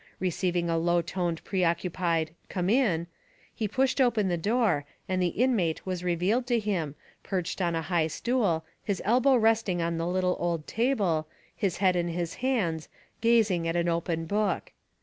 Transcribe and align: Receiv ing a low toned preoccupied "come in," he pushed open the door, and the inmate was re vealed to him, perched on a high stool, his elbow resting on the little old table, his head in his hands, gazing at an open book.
Receiv 0.19 0.55
ing 0.55 0.67
a 0.67 0.79
low 0.79 1.03
toned 1.03 1.43
preoccupied 1.43 2.31
"come 2.49 2.71
in," 2.71 3.05
he 3.53 3.67
pushed 3.67 4.01
open 4.01 4.29
the 4.29 4.35
door, 4.35 4.83
and 5.07 5.21
the 5.21 5.27
inmate 5.27 5.85
was 5.85 6.03
re 6.03 6.17
vealed 6.17 6.47
to 6.47 6.57
him, 6.57 6.95
perched 7.21 7.61
on 7.61 7.75
a 7.75 7.83
high 7.83 8.07
stool, 8.07 8.65
his 8.83 8.99
elbow 9.05 9.35
resting 9.35 9.79
on 9.79 9.99
the 9.99 10.07
little 10.07 10.37
old 10.39 10.65
table, 10.65 11.27
his 11.55 11.77
head 11.77 11.95
in 11.95 12.07
his 12.07 12.33
hands, 12.41 12.89
gazing 13.21 13.67
at 13.67 13.75
an 13.75 13.87
open 13.89 14.25
book. 14.25 14.71